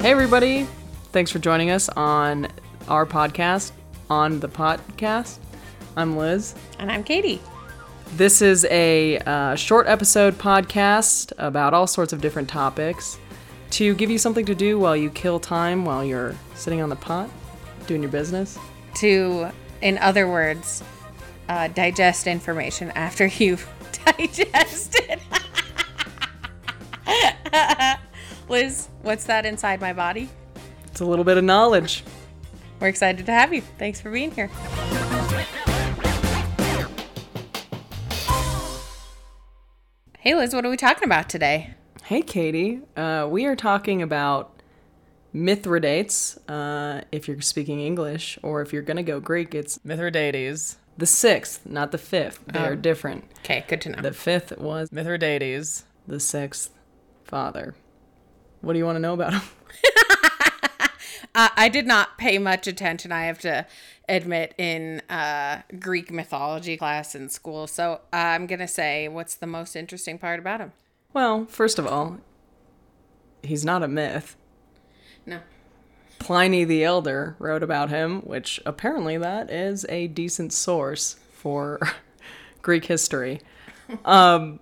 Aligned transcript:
Hey, 0.00 0.12
everybody. 0.12 0.66
Thanks 1.12 1.30
for 1.30 1.38
joining 1.40 1.68
us 1.68 1.90
on 1.90 2.48
our 2.88 3.04
podcast, 3.04 3.72
On 4.08 4.40
the 4.40 4.48
Potcast. 4.48 5.36
I'm 5.94 6.16
Liz. 6.16 6.54
And 6.78 6.90
I'm 6.90 7.04
Katie. 7.04 7.38
This 8.16 8.40
is 8.40 8.64
a 8.70 9.18
uh, 9.18 9.56
short 9.56 9.86
episode 9.88 10.38
podcast 10.38 11.34
about 11.36 11.74
all 11.74 11.86
sorts 11.86 12.14
of 12.14 12.22
different 12.22 12.48
topics 12.48 13.18
to 13.72 13.94
give 13.94 14.08
you 14.08 14.16
something 14.16 14.46
to 14.46 14.54
do 14.54 14.78
while 14.78 14.96
you 14.96 15.10
kill 15.10 15.38
time 15.38 15.84
while 15.84 16.02
you're 16.02 16.34
sitting 16.54 16.80
on 16.80 16.88
the 16.88 16.96
pot 16.96 17.28
doing 17.86 18.00
your 18.00 18.10
business. 18.10 18.58
To, 18.94 19.50
in 19.82 19.98
other 19.98 20.26
words, 20.26 20.82
uh, 21.50 21.68
digest 21.68 22.26
information 22.26 22.90
after 22.92 23.26
you've 23.26 23.68
digested. 24.06 25.20
Liz, 28.50 28.88
what's 29.02 29.26
that 29.26 29.46
inside 29.46 29.80
my 29.80 29.92
body? 29.92 30.28
It's 30.86 31.00
a 31.00 31.04
little 31.04 31.24
bit 31.24 31.36
of 31.36 31.44
knowledge. 31.44 32.02
We're 32.80 32.88
excited 32.88 33.24
to 33.26 33.32
have 33.32 33.54
you. 33.54 33.60
Thanks 33.78 34.00
for 34.00 34.10
being 34.10 34.32
here. 34.32 34.48
Hey, 40.18 40.34
Liz, 40.34 40.52
what 40.52 40.66
are 40.66 40.70
we 40.70 40.76
talking 40.76 41.04
about 41.04 41.28
today? 41.28 41.74
Hey, 42.02 42.22
Katie. 42.22 42.80
Uh, 42.96 43.28
we 43.30 43.46
are 43.46 43.54
talking 43.54 44.02
about 44.02 44.60
Mithridates. 45.32 46.36
Uh, 46.48 47.02
if 47.12 47.28
you're 47.28 47.40
speaking 47.42 47.80
English, 47.80 48.36
or 48.42 48.62
if 48.62 48.72
you're 48.72 48.82
going 48.82 48.96
to 48.96 49.04
go 49.04 49.20
Greek, 49.20 49.54
it's 49.54 49.78
Mithridates. 49.84 50.76
The 50.98 51.06
sixth, 51.06 51.64
not 51.66 51.92
the 51.92 51.98
fifth. 51.98 52.44
They 52.48 52.58
are 52.58 52.74
different. 52.74 53.30
Okay, 53.44 53.64
good 53.68 53.80
to 53.82 53.90
know. 53.90 54.02
The 54.02 54.12
fifth 54.12 54.58
was 54.58 54.90
Mithridates. 54.90 55.84
The 56.08 56.18
sixth, 56.18 56.74
father. 57.22 57.76
What 58.60 58.74
do 58.74 58.78
you 58.78 58.84
want 58.84 58.96
to 58.96 59.00
know 59.00 59.14
about 59.14 59.34
him? 59.34 59.42
Uh, 61.34 61.48
I 61.56 61.68
did 61.68 61.86
not 61.86 62.18
pay 62.18 62.38
much 62.38 62.66
attention, 62.66 63.12
I 63.12 63.26
have 63.26 63.38
to 63.40 63.64
admit, 64.08 64.52
in 64.58 65.00
uh, 65.08 65.62
Greek 65.78 66.10
mythology 66.10 66.76
class 66.76 67.14
in 67.14 67.28
school. 67.28 67.66
So 67.68 68.00
I'm 68.12 68.46
going 68.46 68.58
to 68.58 68.66
say, 68.68 69.06
what's 69.06 69.36
the 69.36 69.46
most 69.46 69.76
interesting 69.76 70.18
part 70.18 70.40
about 70.40 70.60
him? 70.60 70.72
Well, 71.12 71.46
first 71.46 71.78
of 71.78 71.86
all, 71.86 72.18
he's 73.42 73.64
not 73.64 73.82
a 73.82 73.88
myth. 73.88 74.36
No. 75.24 75.40
Pliny 76.18 76.64
the 76.64 76.82
Elder 76.82 77.36
wrote 77.38 77.62
about 77.62 77.90
him, 77.90 78.22
which 78.22 78.60
apparently 78.66 79.16
that 79.16 79.50
is 79.50 79.86
a 79.88 80.08
decent 80.08 80.52
source 80.52 81.16
for 81.32 81.78
Greek 82.62 82.86
history. 82.86 83.40
Um, 84.04 84.58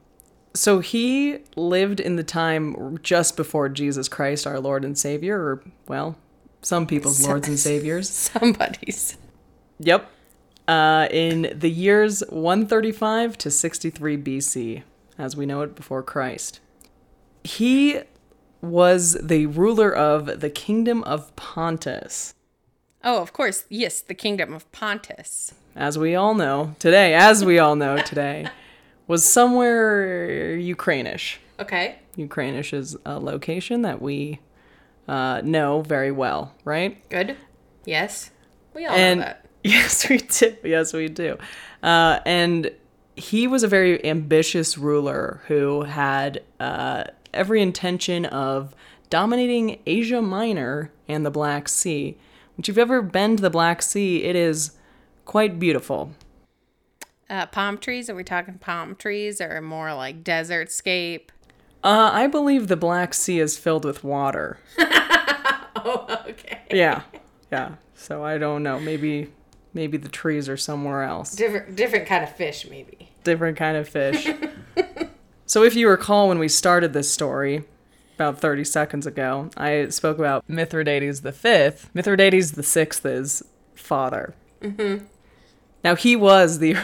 so 0.55 0.81
he 0.81 1.39
lived 1.57 2.01
in 2.01 2.17
the 2.17 2.25
time 2.25 2.99
just 3.03 3.37
before 3.37 3.69
Jesus 3.69 4.09
Christ, 4.09 4.47
our 4.47 4.61
Lord 4.61 4.85
and 4.85 4.99
Savior, 4.99 5.39
or, 5.39 5.63
well, 5.87 6.17
some 6.63 6.87
people's 6.87 7.27
lords 7.27 7.49
and 7.49 7.59
saviors. 7.59 8.09
Somebody's. 8.11 9.17
Yep. 9.79 10.11
Uh, 10.67 11.09
in 11.11 11.53
the 11.55 11.71
years 11.71 12.23
135 12.29 13.39
to 13.39 13.51
63 13.51 14.19
BC, 14.19 14.83
as 15.17 15.37
we 15.37 15.47
know 15.47 15.63
it 15.63 15.75
before 15.75 16.03
Christ. 16.03 16.61
He 17.45 18.01
was 18.61 19.17
the 19.23 19.47
ruler 19.47 19.95
of 19.95 20.41
the 20.41 20.51
kingdom 20.51 21.03
of 21.05 21.35
Pontus. 21.37 22.35
Oh, 23.05 23.23
of 23.23 23.33
course. 23.33 23.65
Yes, 23.69 24.01
the 24.01 24.15
kingdom 24.15 24.53
of 24.53 24.71
Pontus. 24.73 25.55
As 25.77 25.97
we 25.97 26.15
all 26.15 26.35
know 26.35 26.75
today, 26.79 27.15
as 27.15 27.45
we 27.45 27.59
all 27.59 27.77
know 27.77 27.99
today, 27.99 28.49
was 29.09 29.25
somewhere 29.25 30.55
Ukrainish. 30.57 31.41
Okay. 31.59 31.99
Ukrainish 32.15 32.73
is 32.73 32.97
a 33.05 33.19
location 33.19 33.83
that 33.83 34.01
we 34.01 34.39
uh, 35.09 35.41
know 35.43 35.83
very 35.83 36.13
well, 36.13 36.55
right? 36.65 36.97
Good. 37.09 37.37
Yes. 37.85 38.31
We 38.75 38.87
all 38.87 38.95
and 38.95 39.21
know 39.21 39.27
that. 39.27 39.47
yes, 39.65 40.09
we 40.09 40.19
do. 40.19 40.57
Yes, 40.63 40.93
we 40.93 41.09
do. 41.09 41.37
Uh, 41.83 42.21
and 42.25 42.71
he 43.17 43.49
was 43.49 43.65
a 43.65 43.69
very 43.69 44.05
ambitious 44.05 44.79
ruler 44.79 45.41
who 45.49 45.83
had 45.83 46.43
uh, 46.61 47.05
every 47.35 47.61
intention 47.61 48.27
of 48.27 48.75
dominating 49.11 49.81
Asia 49.87 50.23
Minor 50.23 50.93
and 51.09 51.27
the 51.27 51.31
Black 51.31 51.69
Sea. 51.69 52.17
Which, 52.57 52.69
if 52.69 52.77
you've 52.77 52.83
ever 52.83 53.03
been 53.03 53.37
to 53.37 53.43
the 53.43 53.51
Black 53.51 53.83
Sea, 53.83 54.23
it 54.25 54.37
is 54.37 54.73
quite 55.25 55.59
beautiful. 55.59 56.13
Uh, 57.31 57.47
palm 57.47 57.79
trees? 57.79 58.09
Are 58.09 58.15
we 58.15 58.25
talking 58.25 58.55
palm 58.59 58.97
trees 58.97 59.41
or 59.41 59.61
more 59.61 59.93
like 59.95 60.25
desert 60.25 60.71
scape? 60.73 61.31
Uh, 61.85 62.11
I 62.13 62.27
believe 62.27 62.69
the 62.69 62.77
Black 62.77 63.15
Sea 63.15 63.39
is 63.41 63.57
filled 63.59 63.85
with 63.85 64.03
water. 64.05 64.59
Oh, 65.81 66.23
okay. 66.29 66.59
Yeah, 66.73 67.03
yeah. 67.53 67.77
So 67.95 68.25
I 68.25 68.37
don't 68.37 68.65
know. 68.65 68.81
Maybe, 68.81 69.33
maybe 69.73 69.97
the 69.97 70.09
trees 70.09 70.49
are 70.49 70.57
somewhere 70.57 71.05
else. 71.05 71.37
Different, 71.37 71.77
different 71.77 72.07
kind 72.09 72.25
of 72.25 72.35
fish, 72.35 72.67
maybe. 72.69 73.11
different 73.23 73.57
kind 73.57 73.77
of 73.77 73.89
fish. 73.89 74.29
so 75.47 75.63
if 75.63 75.77
you 75.77 75.89
recall 75.89 76.29
when 76.29 76.41
we 76.41 76.49
started 76.49 76.93
this 76.95 77.11
story 77.11 77.63
about 78.17 78.41
30 78.41 78.65
seconds 78.65 79.07
ago, 79.07 79.51
I 79.57 79.89
spoke 79.91 80.19
about 80.19 80.45
Mithridates 80.49 81.21
the 81.21 81.33
fifth. 81.33 81.89
Mithridates 81.95 82.51
the 82.51 82.65
sixth 82.65 83.07
is 83.07 83.45
father. 83.77 84.35
Mm-hmm. 84.61 85.05
Now 85.85 85.95
he 85.95 86.17
was 86.17 86.59
the 86.59 86.77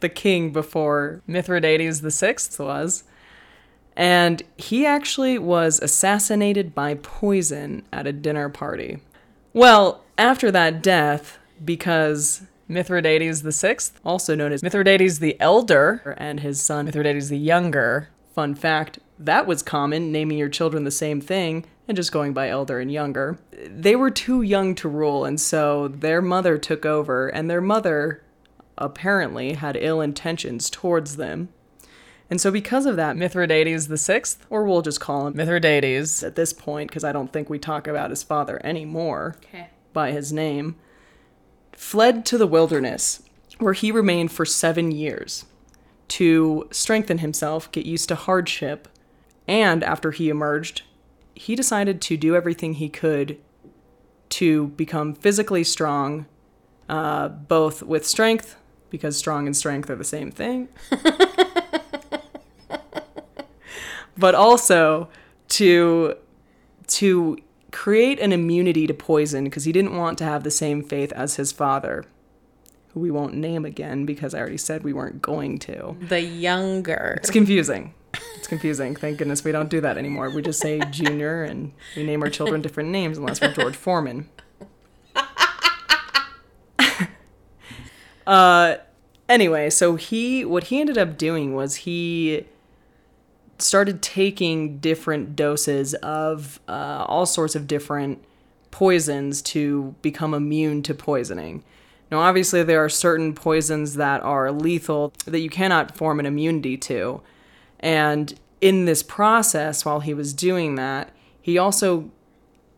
the 0.00 0.08
king 0.08 0.50
before 0.52 1.22
Mithridates 1.26 2.00
sixth 2.14 2.58
was. 2.58 3.04
And 3.96 4.42
he 4.56 4.86
actually 4.86 5.38
was 5.38 5.80
assassinated 5.80 6.74
by 6.74 6.94
poison 6.94 7.84
at 7.92 8.06
a 8.06 8.12
dinner 8.12 8.48
party. 8.48 8.98
Well, 9.52 10.04
after 10.16 10.50
that 10.52 10.82
death, 10.82 11.38
because 11.64 12.42
Mithridates 12.68 13.42
Sixth, 13.56 13.98
also 14.04 14.34
known 14.34 14.52
as 14.52 14.62
Mithridates 14.62 15.18
the 15.18 15.38
Elder, 15.40 16.14
and 16.16 16.40
his 16.40 16.62
son 16.62 16.86
Mithridates 16.86 17.28
the 17.28 17.36
Younger, 17.36 18.08
fun 18.32 18.54
fact, 18.54 19.00
that 19.18 19.46
was 19.46 19.62
common, 19.62 20.12
naming 20.12 20.38
your 20.38 20.48
children 20.48 20.84
the 20.84 20.90
same 20.90 21.20
thing 21.20 21.66
and 21.88 21.96
just 21.96 22.12
going 22.12 22.32
by 22.32 22.48
elder 22.48 22.78
and 22.78 22.92
younger. 22.92 23.36
They 23.50 23.96
were 23.96 24.12
too 24.12 24.42
young 24.42 24.76
to 24.76 24.88
rule, 24.88 25.24
and 25.24 25.40
so 25.40 25.88
their 25.88 26.22
mother 26.22 26.56
took 26.56 26.86
over, 26.86 27.28
and 27.28 27.50
their 27.50 27.60
mother 27.60 28.22
apparently 28.80 29.52
had 29.54 29.76
ill 29.78 30.00
intentions 30.00 30.70
towards 30.70 31.16
them. 31.16 31.48
And 32.28 32.40
so, 32.40 32.50
because 32.52 32.86
of 32.86 32.94
that, 32.96 33.16
Mithridates 33.16 33.86
the 33.88 33.98
Sixth, 33.98 34.46
or 34.50 34.64
we'll 34.64 34.82
just 34.82 35.00
call 35.00 35.26
him 35.26 35.36
Mithridates 35.36 36.22
at 36.22 36.36
this 36.36 36.52
point, 36.52 36.88
because 36.88 37.02
I 37.02 37.10
don't 37.12 37.32
think 37.32 37.50
we 37.50 37.58
talk 37.58 37.88
about 37.88 38.10
his 38.10 38.22
father 38.22 38.60
anymore 38.64 39.34
Okay. 39.48 39.68
by 39.92 40.12
his 40.12 40.32
name, 40.32 40.76
fled 41.72 42.24
to 42.26 42.38
the 42.38 42.46
wilderness, 42.46 43.22
where 43.58 43.72
he 43.72 43.90
remained 43.90 44.30
for 44.30 44.44
seven 44.44 44.92
years 44.92 45.44
to 46.08 46.68
strengthen 46.70 47.18
himself, 47.18 47.70
get 47.72 47.84
used 47.86 48.08
to 48.08 48.14
hardship, 48.14 48.88
and 49.48 49.82
after 49.82 50.12
he 50.12 50.28
emerged, 50.28 50.82
he 51.34 51.56
decided 51.56 52.00
to 52.02 52.16
do 52.16 52.36
everything 52.36 52.74
he 52.74 52.88
could 52.88 53.38
to 54.28 54.68
become 54.68 55.14
physically 55.14 55.64
strong, 55.64 56.26
uh, 56.88 57.28
both 57.28 57.82
with 57.82 58.06
strength, 58.06 58.56
because 58.90 59.16
strong 59.16 59.46
and 59.46 59.56
strength 59.56 59.88
are 59.90 59.96
the 59.96 60.04
same 60.04 60.30
thing, 60.30 60.68
but 64.16 64.34
also 64.34 65.08
to 65.48 66.16
to 66.86 67.38
create 67.70 68.18
an 68.18 68.32
immunity 68.32 68.86
to 68.86 68.94
poison 68.94 69.44
because 69.44 69.64
he 69.64 69.72
didn't 69.72 69.96
want 69.96 70.18
to 70.18 70.24
have 70.24 70.44
the 70.44 70.50
same 70.50 70.82
faith 70.82 71.12
as 71.12 71.36
his 71.36 71.52
father, 71.52 72.04
who 72.92 73.00
we 73.00 73.10
won't 73.10 73.34
name 73.34 73.64
again 73.64 74.04
because 74.04 74.34
I 74.34 74.40
already 74.40 74.58
said 74.58 74.82
we 74.82 74.92
weren't 74.92 75.22
going 75.22 75.58
to. 75.60 75.96
The 76.00 76.20
younger. 76.20 77.18
It's 77.20 77.30
confusing. 77.30 77.94
It's 78.36 78.48
confusing. 78.48 78.96
Thank 78.96 79.18
goodness 79.18 79.44
we 79.44 79.52
don't 79.52 79.68
do 79.68 79.80
that 79.82 79.96
anymore. 79.96 80.30
We 80.30 80.42
just 80.42 80.60
say 80.60 80.80
junior 80.90 81.44
and 81.44 81.72
we 81.94 82.02
name 82.04 82.22
our 82.22 82.30
children 82.30 82.60
different 82.60 82.88
names 82.88 83.18
unless 83.18 83.40
we're 83.40 83.52
George 83.52 83.76
Foreman. 83.76 84.28
Uh 88.26 88.76
anyway, 89.28 89.70
so 89.70 89.96
he 89.96 90.44
what 90.44 90.64
he 90.64 90.80
ended 90.80 90.98
up 90.98 91.16
doing 91.16 91.54
was 91.54 91.76
he 91.76 92.46
started 93.58 94.02
taking 94.02 94.78
different 94.78 95.36
doses 95.36 95.94
of 95.94 96.60
uh, 96.68 97.04
all 97.06 97.26
sorts 97.26 97.54
of 97.54 97.66
different 97.66 98.22
poisons 98.70 99.42
to 99.42 99.94
become 100.02 100.34
immune 100.34 100.82
to 100.82 100.94
poisoning. 100.94 101.62
Now, 102.10 102.20
obviously, 102.20 102.62
there 102.62 102.84
are 102.84 102.88
certain 102.88 103.34
poisons 103.34 103.94
that 103.94 104.20
are 104.22 104.50
lethal 104.50 105.12
that 105.26 105.40
you 105.40 105.50
cannot 105.50 105.96
form 105.96 106.18
an 106.18 106.26
immunity 106.26 106.76
to. 106.78 107.20
And 107.78 108.34
in 108.60 108.84
this 108.84 109.02
process, 109.02 109.84
while 109.84 110.00
he 110.00 110.12
was 110.12 110.34
doing 110.34 110.74
that, 110.74 111.10
he 111.40 111.56
also 111.56 112.10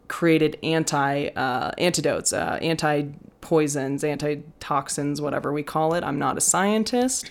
created 0.08 0.58
anti 0.62 1.28
uh, 1.28 1.72
antidotes, 1.78 2.32
uh, 2.32 2.58
anti 2.60 3.04
poisons, 3.42 4.02
antitoxins, 4.02 5.20
whatever 5.20 5.52
we 5.52 5.62
call 5.62 5.92
it. 5.92 6.02
I'm 6.02 6.18
not 6.18 6.38
a 6.38 6.40
scientist. 6.40 7.30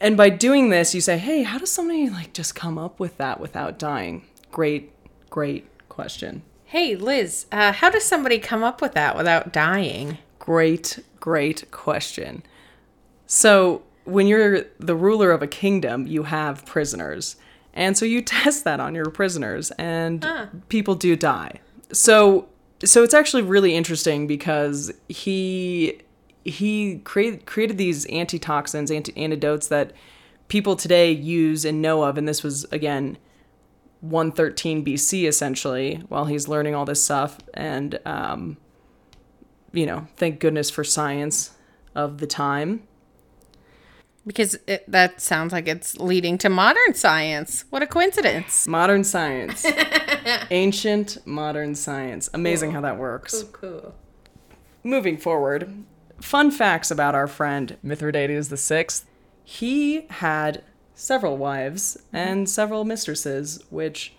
And 0.00 0.16
by 0.16 0.30
doing 0.30 0.70
this, 0.70 0.94
you 0.94 1.02
say, 1.02 1.18
hey, 1.18 1.42
how 1.42 1.58
does 1.58 1.70
somebody 1.70 2.08
like 2.08 2.32
just 2.32 2.54
come 2.54 2.78
up 2.78 2.98
with 2.98 3.18
that 3.18 3.38
without 3.38 3.78
dying? 3.78 4.24
Great, 4.50 4.90
great 5.28 5.68
question. 5.90 6.42
Hey, 6.64 6.96
Liz, 6.96 7.46
uh, 7.52 7.72
how 7.72 7.90
does 7.90 8.04
somebody 8.04 8.38
come 8.38 8.62
up 8.62 8.80
with 8.80 8.94
that 8.94 9.16
without 9.16 9.52
dying? 9.52 10.16
Great, 10.38 11.00
great 11.20 11.70
question. 11.70 12.42
So, 13.26 13.82
when 14.04 14.26
you're 14.26 14.64
the 14.80 14.96
ruler 14.96 15.30
of 15.30 15.42
a 15.42 15.46
kingdom, 15.46 16.06
you 16.06 16.24
have 16.24 16.66
prisoners. 16.66 17.36
And 17.74 17.96
so 17.96 18.04
you 18.04 18.22
test 18.22 18.64
that 18.64 18.80
on 18.80 18.94
your 18.94 19.10
prisoners 19.10 19.70
and 19.72 20.26
people 20.68 20.94
do 20.94 21.16
die. 21.16 21.60
So 21.92 22.48
so 22.84 23.02
it's 23.02 23.14
actually 23.14 23.42
really 23.42 23.74
interesting 23.74 24.26
because 24.26 24.92
he 25.08 26.00
he 26.44 26.98
created 27.04 27.46
created 27.46 27.78
these 27.78 28.08
antitoxins, 28.10 28.90
anti- 28.90 29.16
antidotes 29.16 29.68
that 29.68 29.92
people 30.48 30.76
today 30.76 31.10
use 31.10 31.64
and 31.64 31.80
know 31.80 32.02
of 32.02 32.18
and 32.18 32.28
this 32.28 32.42
was 32.42 32.64
again 32.72 33.16
113 34.00 34.84
BC 34.84 35.26
essentially 35.28 36.02
while 36.08 36.24
he's 36.24 36.48
learning 36.48 36.74
all 36.74 36.84
this 36.84 37.02
stuff 37.02 37.38
and 37.54 38.00
um 38.04 38.56
you 39.72 39.86
know, 39.86 40.06
thank 40.16 40.38
goodness 40.38 40.70
for 40.70 40.84
science 40.84 41.52
of 41.94 42.18
the 42.18 42.26
time. 42.26 42.82
Because 44.26 44.56
it, 44.66 44.88
that 44.90 45.20
sounds 45.20 45.52
like 45.52 45.66
it's 45.66 45.98
leading 45.98 46.38
to 46.38 46.48
modern 46.48 46.94
science. 46.94 47.64
What 47.70 47.82
a 47.82 47.86
coincidence. 47.86 48.68
Modern 48.68 49.02
science. 49.02 49.66
Ancient 50.50 51.18
modern 51.26 51.74
science. 51.74 52.30
Amazing 52.32 52.70
how 52.72 52.80
that 52.82 52.98
works. 52.98 53.44
cool. 53.52 53.94
Moving 54.84 55.16
forward, 55.16 55.72
fun 56.20 56.50
facts 56.50 56.90
about 56.90 57.14
our 57.14 57.26
friend 57.26 57.76
Mithridates 57.82 58.48
the 58.48 58.56
Sixth. 58.56 59.06
He 59.44 60.06
had 60.08 60.62
several 60.94 61.36
wives 61.36 61.98
and 62.12 62.48
several 62.48 62.84
mistresses, 62.84 63.62
which 63.70 64.14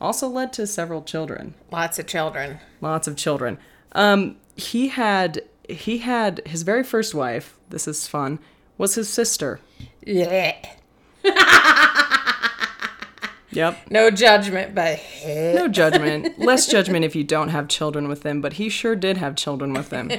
also 0.00 0.28
led 0.28 0.52
to 0.52 0.66
several 0.66 1.02
children. 1.02 1.54
Lots 1.70 1.98
of 1.98 2.06
children. 2.06 2.60
Lots 2.80 3.08
of 3.08 3.16
children. 3.16 3.58
Um, 3.92 4.36
he 4.56 4.88
had 4.88 5.42
he 5.68 5.98
had 5.98 6.42
his 6.46 6.62
very 6.62 6.84
first 6.84 7.14
wife. 7.14 7.56
This 7.70 7.88
is 7.88 8.06
fun. 8.06 8.38
Was 8.78 8.94
his 8.94 9.08
sister. 9.08 9.60
Yeah. 10.04 10.56
Yep. 13.54 13.90
No 13.90 14.10
judgment, 14.10 14.74
but 14.74 15.00
No 15.24 15.68
judgment. 15.68 16.38
Less 16.38 16.66
judgment 16.66 17.04
if 17.04 17.14
you 17.14 17.22
don't 17.24 17.50
have 17.50 17.68
children 17.68 18.08
with 18.08 18.22
them, 18.22 18.40
but 18.40 18.54
he 18.54 18.68
sure 18.68 18.96
did 18.96 19.16
have 19.18 19.36
children 19.36 19.72
with 19.72 19.90
them. 19.90 20.10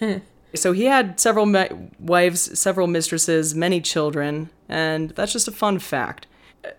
so 0.54 0.72
he 0.72 0.84
had 0.84 1.18
several 1.18 1.46
ma- 1.46 1.68
wives, 1.98 2.58
several 2.58 2.86
mistresses, 2.86 3.54
many 3.54 3.80
children, 3.80 4.50
and 4.68 5.10
that's 5.10 5.32
just 5.32 5.48
a 5.48 5.52
fun 5.52 5.78
fact. 5.78 6.26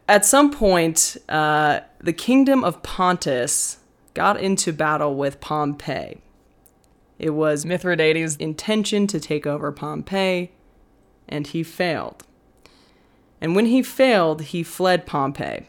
At 0.08 0.26
some 0.26 0.52
point, 0.52 1.18
uh, 1.30 1.80
the 2.00 2.14
kingdom 2.14 2.64
of 2.64 2.84
Pontus 2.84 3.78
got 4.14 4.40
into 4.40 4.72
battle 4.72 5.16
with 5.16 5.40
Pompey. 5.40 6.22
It 7.20 7.32
was 7.32 7.66
Mithridates' 7.66 8.36
intention 8.36 9.08
to 9.08 9.20
take 9.20 9.48
over 9.48 9.72
Pompeii, 9.72 10.52
and 11.28 11.48
he 11.48 11.64
failed. 11.64 12.24
And 13.42 13.56
when 13.56 13.68
he 13.68 13.82
failed, 13.82 14.42
he 14.42 14.64
fled 14.64 15.06
Pompeii 15.06 15.68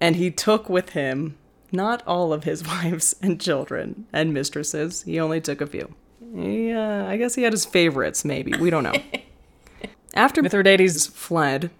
and 0.00 0.16
he 0.16 0.30
took 0.30 0.68
with 0.68 0.90
him 0.90 1.36
not 1.70 2.02
all 2.06 2.32
of 2.32 2.44
his 2.44 2.66
wives 2.66 3.14
and 3.22 3.40
children 3.40 4.06
and 4.12 4.32
mistresses. 4.32 5.02
He 5.02 5.20
only 5.20 5.40
took 5.40 5.60
a 5.60 5.66
few. 5.66 5.94
Yeah, 6.34 7.06
I 7.06 7.16
guess 7.16 7.34
he 7.34 7.42
had 7.42 7.52
his 7.52 7.64
favorites, 7.64 8.24
maybe. 8.24 8.56
We 8.58 8.70
don't 8.70 8.84
know. 8.84 8.94
After 10.14 10.42
Mithridates 10.42 11.06
fled, 11.06 11.70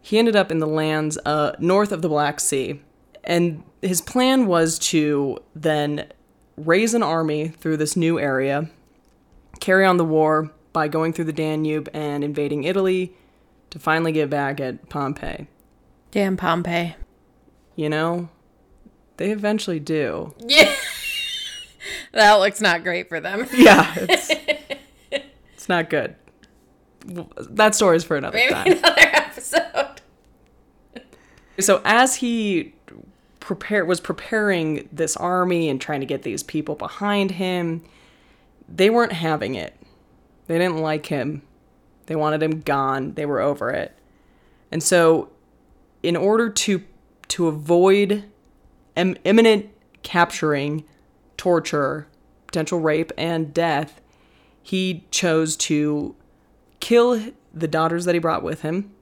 he 0.00 0.18
ended 0.18 0.36
up 0.36 0.50
in 0.50 0.58
the 0.58 0.66
lands 0.66 1.18
uh, 1.24 1.52
north 1.58 1.92
of 1.92 2.02
the 2.02 2.08
Black 2.08 2.40
Sea. 2.40 2.80
And 3.22 3.62
his 3.80 4.02
plan 4.02 4.46
was 4.46 4.78
to 4.80 5.38
then 5.54 6.06
raise 6.56 6.94
an 6.94 7.02
army 7.02 7.48
through 7.48 7.76
this 7.76 7.96
new 7.96 8.18
area, 8.18 8.68
carry 9.60 9.84
on 9.84 9.96
the 9.96 10.04
war 10.04 10.50
by 10.72 10.88
going 10.88 11.12
through 11.12 11.24
the 11.26 11.32
Danube 11.32 11.88
and 11.92 12.24
invading 12.24 12.64
Italy 12.64 13.14
to 13.70 13.78
finally 13.78 14.12
get 14.12 14.30
back 14.30 14.60
at 14.60 14.88
Pompeii. 14.88 15.46
damn 16.10 16.36
Pompeii. 16.36 16.94
You 17.76 17.88
know, 17.88 18.28
they 19.16 19.30
eventually 19.32 19.80
do. 19.80 20.32
Yeah. 20.38 20.72
that 22.12 22.34
looks 22.34 22.60
not 22.60 22.84
great 22.84 23.08
for 23.08 23.20
them. 23.20 23.46
Yeah, 23.52 23.92
it's, 23.96 24.30
it's 25.10 25.68
not 25.68 25.90
good. 25.90 26.14
That 27.50 27.74
story's 27.74 28.04
for 28.04 28.16
another 28.16 28.36
Maybe 28.36 28.54
time. 28.54 28.66
another 28.78 29.00
episode. 29.12 30.00
So 31.60 31.82
as 31.84 32.16
he 32.16 32.73
prepare 33.44 33.84
was 33.84 34.00
preparing 34.00 34.88
this 34.90 35.16
army 35.16 35.68
and 35.68 35.78
trying 35.78 36.00
to 36.00 36.06
get 36.06 36.22
these 36.22 36.42
people 36.42 36.74
behind 36.74 37.32
him, 37.32 37.82
they 38.68 38.88
weren't 38.88 39.12
having 39.12 39.54
it. 39.54 39.74
They 40.46 40.56
didn't 40.56 40.78
like 40.78 41.06
him. 41.06 41.42
They 42.06 42.16
wanted 42.16 42.42
him 42.42 42.62
gone. 42.62 43.14
They 43.14 43.26
were 43.26 43.40
over 43.40 43.70
it. 43.70 43.94
And 44.72 44.82
so 44.82 45.30
in 46.02 46.16
order 46.16 46.48
to 46.48 46.82
to 47.28 47.46
avoid 47.48 48.24
im- 48.96 49.16
imminent 49.24 49.68
capturing, 50.02 50.84
torture, 51.36 52.06
potential 52.46 52.80
rape 52.80 53.12
and 53.18 53.52
death, 53.52 54.00
he 54.62 55.06
chose 55.10 55.56
to 55.56 56.14
kill 56.80 57.20
the 57.52 57.68
daughters 57.68 58.04
that 58.04 58.14
he 58.14 58.18
brought 58.18 58.42
with 58.42 58.62
him 58.62 58.92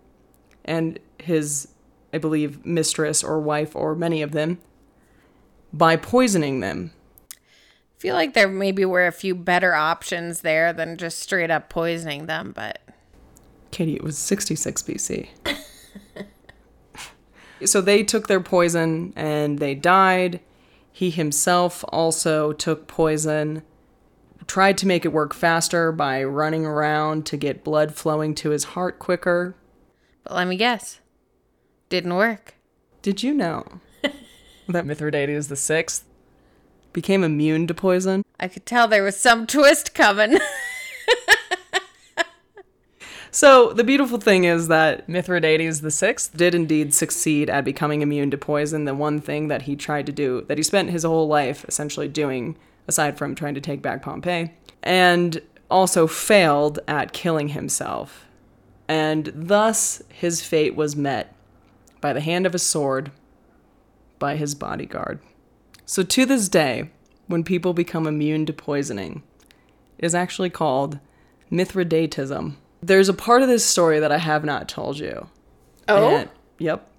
and 0.64 0.98
his, 1.18 1.68
I 2.12 2.18
believe, 2.18 2.64
mistress 2.64 3.24
or 3.24 3.40
wife 3.40 3.74
or 3.74 3.94
many 3.94 4.22
of 4.22 4.32
them 4.32 4.58
by 5.72 5.96
poisoning 5.96 6.60
them. 6.60 6.92
I 7.32 7.98
feel 7.98 8.14
like 8.14 8.34
there 8.34 8.48
maybe 8.48 8.84
were 8.84 9.06
a 9.06 9.12
few 9.12 9.34
better 9.34 9.74
options 9.74 10.40
there 10.40 10.72
than 10.72 10.96
just 10.96 11.20
straight 11.20 11.50
up 11.50 11.70
poisoning 11.70 12.26
them, 12.26 12.52
but 12.54 12.80
Katie, 13.70 13.96
it 13.96 14.04
was 14.04 14.18
66 14.18 14.82
BC. 14.82 15.28
so 17.64 17.80
they 17.80 18.02
took 18.02 18.28
their 18.28 18.40
poison 18.40 19.12
and 19.16 19.58
they 19.58 19.74
died. 19.74 20.40
He 20.92 21.10
himself 21.10 21.84
also 21.88 22.52
took 22.52 22.86
poison, 22.86 23.62
tried 24.46 24.76
to 24.78 24.86
make 24.86 25.06
it 25.06 25.12
work 25.12 25.32
faster 25.32 25.90
by 25.90 26.22
running 26.22 26.66
around 26.66 27.24
to 27.26 27.38
get 27.38 27.64
blood 27.64 27.94
flowing 27.94 28.34
to 28.36 28.50
his 28.50 28.64
heart 28.64 28.98
quicker. 28.98 29.54
but 30.24 30.34
let 30.34 30.48
me 30.48 30.56
guess. 30.56 31.00
Didn't 31.92 32.14
work. 32.14 32.54
Did 33.02 33.22
you 33.22 33.34
know 33.34 33.66
that 34.66 34.86
Mithridates 34.86 35.48
the 35.48 35.56
Sixth 35.56 36.06
became 36.94 37.22
immune 37.22 37.66
to 37.66 37.74
poison? 37.74 38.24
I 38.40 38.48
could 38.48 38.64
tell 38.64 38.88
there 38.88 39.02
was 39.02 39.20
some 39.20 39.46
twist 39.46 39.94
coming. 39.94 40.38
So 43.34 43.72
the 43.72 43.84
beautiful 43.84 44.18
thing 44.18 44.44
is 44.44 44.68
that 44.68 45.08
Mithridates 45.08 45.80
the 45.80 45.90
Sixth 45.90 46.36
did 46.36 46.54
indeed 46.54 46.94
succeed 46.94 47.48
at 47.48 47.64
becoming 47.64 48.02
immune 48.02 48.30
to 48.30 48.38
poison. 48.38 48.84
The 48.84 48.94
one 48.94 49.20
thing 49.20 49.48
that 49.48 49.62
he 49.62 49.74
tried 49.74 50.04
to 50.06 50.12
do, 50.12 50.42
that 50.48 50.58
he 50.58 50.62
spent 50.62 50.90
his 50.90 51.02
whole 51.02 51.28
life 51.28 51.64
essentially 51.66 52.08
doing, 52.08 52.56
aside 52.88 53.16
from 53.18 53.34
trying 53.34 53.54
to 53.54 53.60
take 53.60 53.80
back 53.80 54.02
Pompeii, 54.02 54.52
and 54.82 55.40
also 55.70 56.06
failed 56.06 56.78
at 56.86 57.14
killing 57.14 57.48
himself. 57.48 58.26
And 58.86 59.32
thus 59.34 60.02
his 60.10 60.42
fate 60.42 60.76
was 60.76 60.94
met 60.94 61.34
by 62.02 62.12
the 62.12 62.20
hand 62.20 62.44
of 62.44 62.54
a 62.54 62.58
sword 62.58 63.10
by 64.18 64.36
his 64.36 64.54
bodyguard. 64.54 65.20
So 65.86 66.02
to 66.02 66.26
this 66.26 66.50
day, 66.50 66.90
when 67.28 67.44
people 67.44 67.72
become 67.72 68.06
immune 68.06 68.44
to 68.46 68.52
poisoning, 68.52 69.22
it 69.96 70.04
is 70.04 70.14
actually 70.14 70.50
called 70.50 70.98
Mithridatism. 71.50 72.56
There's 72.82 73.08
a 73.08 73.14
part 73.14 73.40
of 73.40 73.48
this 73.48 73.64
story 73.64 74.00
that 74.00 74.12
I 74.12 74.18
have 74.18 74.44
not 74.44 74.68
told 74.68 74.98
you. 74.98 75.28
Oh? 75.88 76.16
And- 76.16 76.30
yep. 76.58 76.90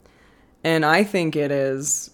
And 0.63 0.85
I 0.85 1.03
think 1.03 1.35
it 1.35 1.51
is 1.51 2.11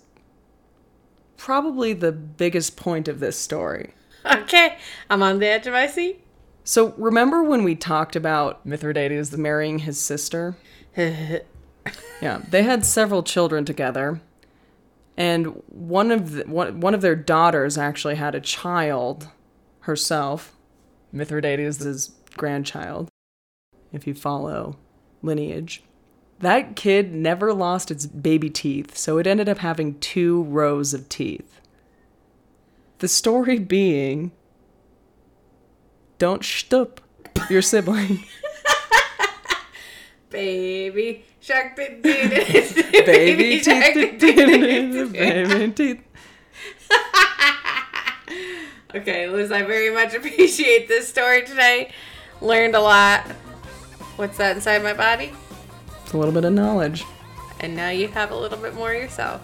probably 1.38 1.93
the 1.93 2.12
biggest 2.12 2.75
point 2.75 3.08
of 3.08 3.19
this 3.19 3.38
story. 3.38 3.93
okay. 4.25 4.77
I'm 5.10 5.22
on 5.22 5.39
the 5.39 5.48
edge 5.48 5.67
of 5.67 5.74
my 5.74 5.88
seat. 5.88 6.24
So 6.63 6.93
remember 6.98 7.43
when 7.43 7.63
we 7.63 7.75
talked 7.75 8.15
about 8.15 8.65
Mithridates 8.65 9.36
marrying 9.38 9.79
his 9.79 10.00
sister? 10.00 10.58
yeah, 12.22 12.41
they 12.50 12.63
had 12.63 12.86
several 12.86 13.24
children 13.24 13.65
together, 13.65 14.22
and 15.17 15.62
one 15.67 16.12
of 16.12 16.31
the, 16.31 16.43
one, 16.43 16.79
one 16.79 16.93
of 16.93 17.01
their 17.01 17.15
daughters 17.15 17.77
actually 17.77 18.15
had 18.15 18.36
a 18.36 18.41
child 18.41 19.29
herself. 19.81 20.55
Mithridates' 21.12 22.12
grandchild, 22.38 23.10
if 23.91 24.05
you 24.05 24.13
follow 24.13 24.77
lineage. 25.22 25.84
That 26.39 26.75
kid 26.75 27.13
never 27.13 27.53
lost 27.53 27.91
its 27.91 28.05
baby 28.05 28.50
teeth, 28.50 28.98
so 28.98 29.17
it 29.17 29.27
ended 29.27 29.50
up 29.50 29.58
having 29.58 30.00
two 30.00 30.43
rows 30.43 30.93
of 30.93 31.10
teeth. 31.10 31.60
The 33.00 33.08
story 33.08 33.60
being 33.60 34.31
don't 36.17 36.41
shtup 36.41 37.00
your 37.50 37.62
sibling. 37.62 38.24
Baby 40.29 41.25
shark. 41.39 41.75
baby 41.75 43.59
teeth, 43.62 44.19
baby 45.13 45.71
teeth. 45.71 46.01
Okay, 48.95 49.27
Liz, 49.27 49.51
I 49.51 49.62
very 49.63 49.93
much 49.93 50.15
appreciate 50.15 50.88
this 50.88 51.07
story 51.07 51.45
today. 51.45 51.91
Learned 52.41 52.75
a 52.75 52.81
lot. 52.81 53.21
What's 54.15 54.38
that 54.38 54.55
inside 54.55 54.81
my 54.81 54.93
body? 54.93 55.31
It's 56.03 56.13
a 56.13 56.17
little 56.17 56.33
bit 56.33 56.43
of 56.43 56.53
knowledge. 56.53 57.05
And 57.59 57.75
now 57.75 57.89
you 57.89 58.07
have 58.07 58.31
a 58.31 58.36
little 58.36 58.57
bit 58.57 58.74
more 58.74 58.93
yourself. 58.93 59.41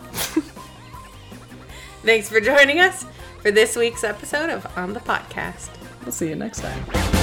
Thanks 2.03 2.27
for 2.27 2.39
joining 2.39 2.79
us 2.79 3.05
for 3.41 3.51
this 3.51 3.75
week's 3.75 4.03
episode 4.03 4.49
of 4.49 4.65
On 4.77 4.93
the 4.93 4.99
Potcast. 4.99 5.69
We'll 6.03 6.11
see 6.11 6.29
you 6.29 6.35
next 6.35 6.61
time. 6.61 7.14